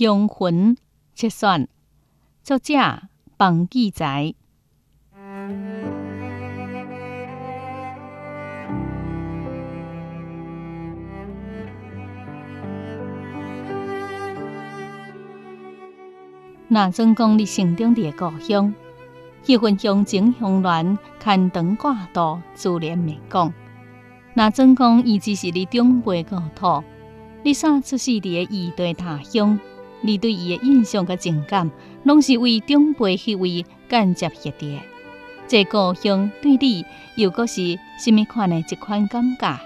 [0.00, 0.78] 香魂
[1.14, 1.68] 切算，
[2.42, 2.72] 作者
[3.36, 4.34] 房记载。
[16.68, 18.74] 那总讲你心中的故乡，
[19.44, 23.52] 迄份乡情乡恋，牵肠挂肚，自然袂讲。
[24.32, 26.82] 那总讲伊只是你长辈故土，
[27.42, 29.60] 你啥出世伫个异地他乡，
[30.02, 31.70] 你对伊的印象甲情感，
[32.04, 34.80] 拢是为长辈迄位间接迄的。
[35.46, 36.84] 这故乡对你
[37.16, 39.58] 又阁是甚物款的一款感觉？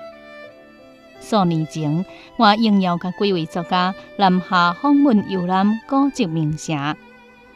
[1.20, 2.04] 数年前，
[2.36, 6.96] 我应邀甲几位作家南下访问游览古迹名城，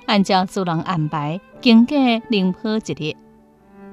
[0.06, 1.96] 按照主人安排，经过
[2.28, 3.16] 宁波一日，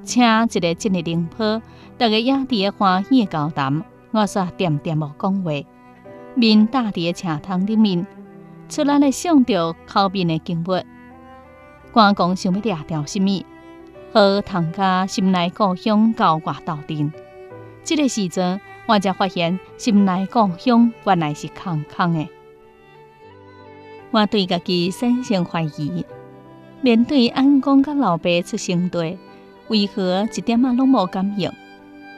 [0.04, 1.62] 请一个今日灵坡，
[1.98, 3.84] 大家也伫个欢喜的交谈。
[4.12, 5.52] 我煞点点无讲话，
[6.36, 8.08] 面搭伫个茶汤里面，
[8.70, 10.84] 出来咧想着口边的景物。
[11.92, 13.44] 关公想要掠条什物，
[14.12, 17.12] 和唐家心内故乡交挂头顶。
[17.84, 18.60] 这个时阵。
[18.88, 22.30] 我才发现，心内故乡原来是空空的。
[24.12, 26.06] 我对家己产生怀疑：
[26.82, 29.18] 面对安公甲老爸出生地，
[29.70, 31.52] 为何一点仔拢无感应？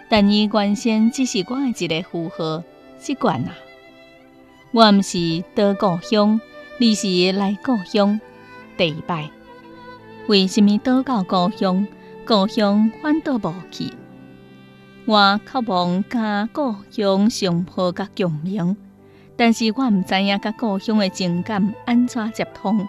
[0.09, 2.61] 但伊原先只是我的一个符号
[2.99, 3.55] 习惯啊！
[4.77, 6.39] 我毋是到故乡，
[6.79, 8.21] 而是来故乡
[8.77, 9.27] 第一摆。
[10.27, 11.87] 为什么倒到故乡，
[12.27, 13.91] 故乡反倒无去？
[15.05, 18.77] 我渴望甲故乡上坡甲共鸣，
[19.35, 22.87] 但是我毋知影甲故乡的情感安怎接通。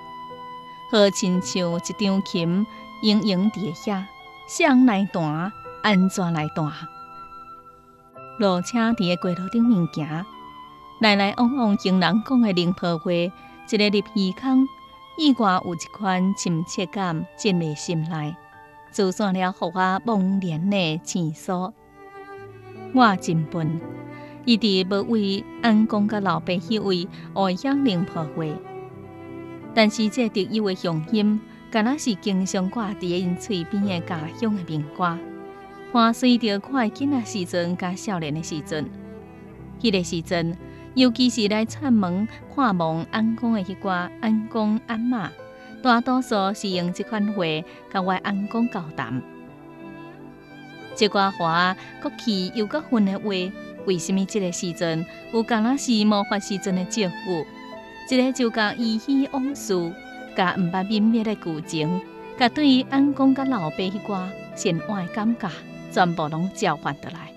[0.93, 2.67] 好亲像一张琴，
[3.01, 4.05] 盈盈伫遐，
[4.47, 5.51] 谁来弹？
[5.83, 6.71] 安怎来弹？
[8.39, 10.27] 路车伫个街路顶面行，
[11.01, 14.67] 来来往往行人讲的灵坡话，一个入耳孔，
[15.17, 18.35] 意外有一款亲切感进入心内，
[18.93, 21.73] 就算了，互我忘年的情愫。
[22.93, 23.81] 我真笨，
[24.45, 28.45] 一直无为安公甲老爸迄位外乡灵破话，
[29.73, 35.17] 但是这特有的乡音，敢若是经常挂伫因嘴边的家乡的名歌。
[35.93, 38.91] 伴随着看囡仔时阵甲少年的时阵，
[39.81, 40.57] 迄个时阵，
[40.99, 45.31] 尤其是来串门看望安公的迄寡安公安妈，
[45.81, 47.45] 大多数是用这款话
[47.93, 49.23] 甲我安公交谈。
[50.97, 53.29] 这寡话，国气又国分的话，
[53.87, 57.47] 为什么这个时阵有敢若是魔法时阵的祝福？
[58.11, 59.93] 一个就甲依稀往事，
[60.35, 62.01] 甲毋捌泯灭的旧情，
[62.37, 65.49] 甲对于安公甲老爸迄寡深爱的感觉，
[65.93, 67.31] 全部拢召唤得来，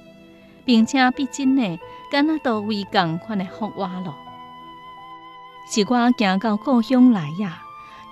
[0.65, 1.77] 并且逼真的
[2.11, 4.13] 敢若到位共款的福话咯。
[5.71, 7.61] 是我行到故乡来呀，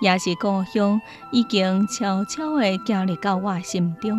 [0.00, 0.98] 也是故乡
[1.30, 4.18] 已经悄悄的行入到我心中。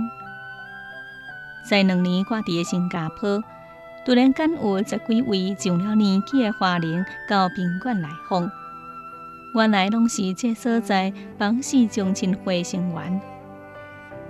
[1.68, 3.44] 在两年我伫个新加坡，
[4.06, 8.52] 突然间有十几位上了年纪的华人到宾馆来访，
[9.56, 13.20] 原来拢是这所在帮氏宗亲会成员。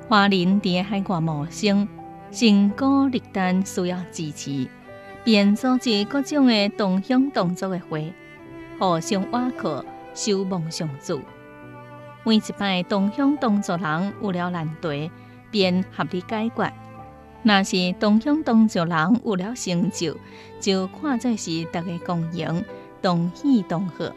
[0.07, 1.85] 华人伫个海外谋生，
[2.31, 4.69] 成功立单需要支持，
[5.24, 8.12] 便组织各种的同乡同族的会，
[8.80, 9.84] 互相挖苦，
[10.16, 11.22] 守望相助。
[12.24, 15.12] 每一摆同乡同族人有了难题，
[15.52, 16.74] 便合力解决。
[17.44, 20.16] 若是同乡同族人有了成就，
[20.59, 22.64] 就看作是大家共赢，
[23.02, 24.14] 同喜同贺。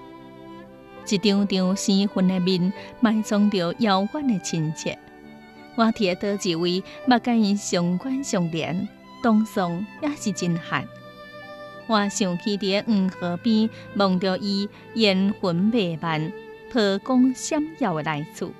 [1.06, 4.98] 一张张鲜粉的面，埋藏着遥远的亲切。
[5.76, 8.88] 我听到一位目甲因上关上连，
[9.24, 10.86] 当送也是真罕。
[11.86, 16.30] 我想起伫黄河边，望着伊烟魂弥漫、
[16.70, 18.52] 波光闪耀的来处，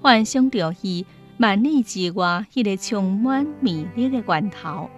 [0.00, 1.04] 幻想着伊。
[1.38, 4.88] 万里之外，迄个充满魅力的源头，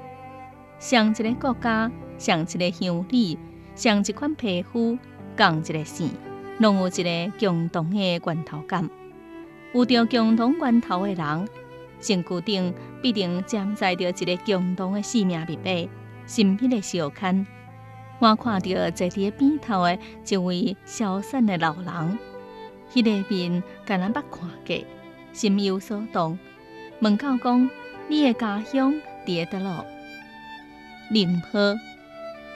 [0.79, 3.39] 像一个国家，像一个乡里，
[3.75, 4.99] 像一款皮肤，
[5.35, 6.11] 共一个线，
[6.59, 8.91] 拢有一个共同的源头感。
[9.73, 11.49] 有着共同源头的人，
[12.05, 15.91] 身躯顶必定沾载着一个共同的生命密码，
[16.27, 17.47] 神秘的相牵。
[18.19, 19.99] 我看到在伫边头的
[20.29, 22.19] 一位消散的老人，
[22.93, 24.77] 迄个面敢若捌看过。
[25.33, 26.39] 心有所动，
[27.01, 27.71] 问到讲
[28.07, 28.95] ：“你的家乡
[29.27, 29.85] 伫倒落？”
[31.11, 31.75] 宁波，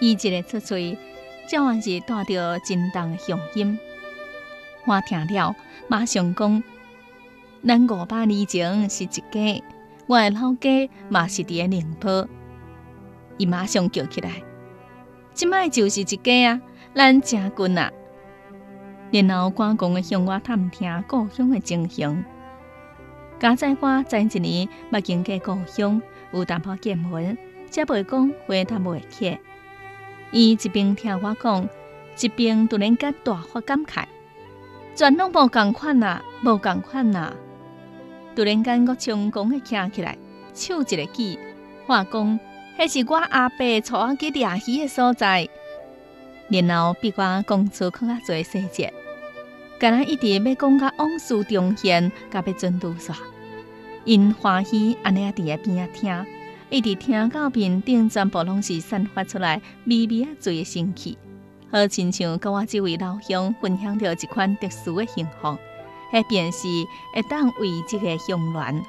[0.00, 0.96] 伊一个出嘴，
[1.48, 3.78] 照样是带着真重的乡音。
[4.84, 5.56] 我听了，
[5.88, 6.62] 马上讲
[7.66, 9.62] ：“咱五百年前是一家，
[10.06, 12.28] 我的老家嘛是伫个宁波。”
[13.36, 14.42] 伊马上叫起来
[15.34, 16.60] ：“即摆就是一家啊，
[16.94, 17.92] 咱真近啊！”
[19.10, 22.24] 然后赶工的向我探听故乡的情形。
[23.40, 26.02] 加在我前一年捌经过故乡，
[26.32, 27.36] 有淡薄见闻，
[27.70, 29.38] 才袂讲回答袂起。
[30.30, 31.68] 伊一边听我讲，
[32.20, 34.04] 一边突然间大发感慨：
[34.94, 37.32] 全拢无共款啊，无共款啊！
[38.38, 40.16] 突然间，我成功的站起来，
[40.54, 41.36] 手一个举，
[41.88, 42.38] 话讲：
[42.78, 45.48] 迄是我阿伯带我去掠鱼的所在。
[46.48, 48.94] 然后逼我讲出更较侪细节，
[49.80, 53.16] 敢若一直要讲到往事重现，甲要准度煞。
[54.04, 56.26] 因欢喜安尼啊伫个边仔听，
[56.70, 61.18] 一直听到面顶全部拢是散发出来微微啊醉的香气，
[61.72, 65.58] 好亲像甲我这位老乡分享着一款特殊的幸福，
[66.12, 66.68] 迄便是
[67.14, 68.84] 会当为这个乡恋。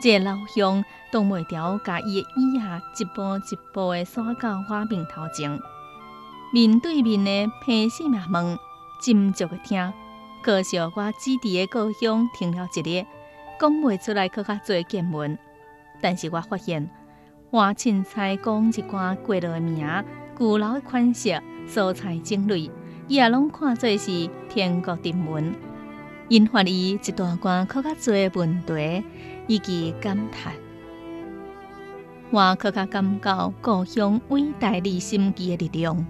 [0.00, 5.58] 这个老乡挡袂牢，甲伊的椅啊一步一步的刷到我面头前。
[6.52, 8.58] 面对面的平视嘛问，
[9.02, 9.92] 斟酌的听，
[10.42, 13.06] 可惜我指地的故乡停了一日，
[13.58, 15.38] 讲袂出来，更较多见闻。
[16.00, 16.88] 但是我发现，
[17.50, 20.04] 我凊彩讲一寡过落的名、
[20.36, 22.70] 古老的款式、蔬菜种类，
[23.08, 25.54] 伊也拢看做是天国人文，
[26.28, 29.04] 引发伊一大段更较多问题
[29.46, 30.52] 以及感叹。
[32.30, 36.04] 我更较感觉故乡伟大而心机的力量。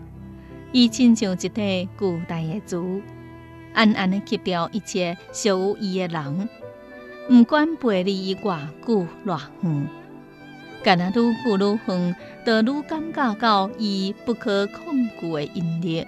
[0.73, 3.01] 伊亲像一块巨大的珠，
[3.75, 6.49] 暗暗的吸掉一切属于伊的人，
[7.31, 9.89] 毋管背离伊偌久偌远，
[10.83, 14.83] 干那愈久愈远，就愈感觉到伊不可抗
[15.21, 16.07] 拒的引力。